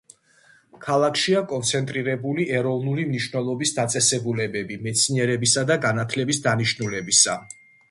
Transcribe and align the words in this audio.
ქალაქშია 0.85 1.43
კონცენტრირებული 1.51 2.47
ეროვნული 2.61 3.05
მნიშვნელობის 3.11 3.75
დაწესებულებები 3.81 4.81
მეცნიერებისა 4.89 5.67
და 5.75 5.81
განათლების 5.87 6.45
დანიშნულებისა. 6.51 7.41